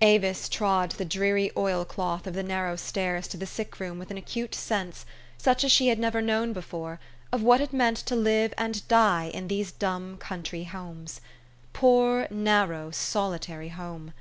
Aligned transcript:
Avis 0.00 0.48
trod 0.48 0.90
the 0.98 1.04
dreary 1.04 1.52
oil 1.56 1.84
cloth 1.84 2.26
of 2.26 2.34
the 2.34 2.42
narrow 2.42 2.74
stairs 2.74 3.28
to 3.28 3.36
the 3.36 3.46
sick 3.46 3.78
room 3.78 4.00
with 4.00 4.10
an 4.10 4.16
acute 4.18 4.52
sense, 4.52 5.06
such 5.38 5.62
as 5.62 5.70
she 5.70 5.86
had 5.86 5.98
never 6.00 6.20
known 6.20 6.52
before, 6.52 6.98
of 7.30 7.40
what 7.44 7.60
it 7.60 7.72
meant 7.72 7.98
to 7.98 8.16
live 8.16 8.52
and 8.58 8.88
die 8.88 9.30
in 9.32 9.46
these 9.46 9.70
dumb 9.70 10.16
country 10.18 10.64
homes. 10.64 11.20
Poor, 11.72 12.26
narrow, 12.32 12.90
solitary 12.90 13.68
home 13.68 14.12